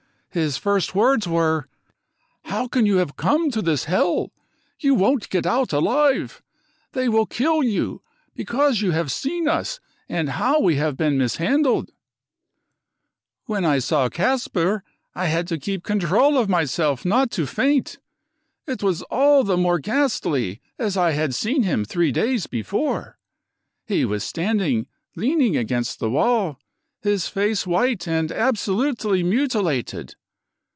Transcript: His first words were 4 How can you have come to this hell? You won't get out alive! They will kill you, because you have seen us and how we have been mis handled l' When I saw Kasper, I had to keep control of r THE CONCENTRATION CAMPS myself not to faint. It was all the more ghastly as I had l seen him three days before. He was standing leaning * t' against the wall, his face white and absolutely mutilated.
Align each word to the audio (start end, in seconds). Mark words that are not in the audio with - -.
His 0.33 0.55
first 0.55 0.95
words 0.95 1.27
were 1.27 1.67
4 2.43 2.51
How 2.51 2.67
can 2.69 2.85
you 2.85 2.99
have 2.99 3.17
come 3.17 3.51
to 3.51 3.61
this 3.61 3.83
hell? 3.83 4.31
You 4.79 4.95
won't 4.95 5.27
get 5.29 5.45
out 5.45 5.73
alive! 5.73 6.41
They 6.93 7.09
will 7.09 7.25
kill 7.25 7.61
you, 7.63 8.01
because 8.33 8.79
you 8.79 8.91
have 8.91 9.11
seen 9.11 9.49
us 9.49 9.81
and 10.07 10.29
how 10.29 10.61
we 10.61 10.77
have 10.77 10.95
been 10.95 11.17
mis 11.17 11.35
handled 11.35 11.89
l' 11.89 11.95
When 13.47 13.65
I 13.65 13.79
saw 13.79 14.07
Kasper, 14.07 14.85
I 15.13 15.25
had 15.25 15.49
to 15.49 15.59
keep 15.59 15.83
control 15.83 16.37
of 16.37 16.47
r 16.47 16.47
THE 16.47 16.53
CONCENTRATION 16.53 16.59
CAMPS 16.61 16.77
myself 16.77 17.05
not 17.05 17.31
to 17.31 17.45
faint. 17.45 17.99
It 18.65 18.81
was 18.81 19.01
all 19.11 19.43
the 19.43 19.57
more 19.57 19.79
ghastly 19.79 20.61
as 20.79 20.95
I 20.95 21.11
had 21.11 21.31
l 21.31 21.33
seen 21.33 21.63
him 21.63 21.83
three 21.83 22.13
days 22.13 22.47
before. 22.47 23.17
He 23.85 24.05
was 24.05 24.23
standing 24.23 24.87
leaning 25.13 25.51
* 25.53 25.55
t' 25.55 25.57
against 25.59 25.99
the 25.99 26.09
wall, 26.09 26.57
his 27.01 27.27
face 27.27 27.67
white 27.67 28.07
and 28.07 28.31
absolutely 28.31 29.23
mutilated. 29.23 30.15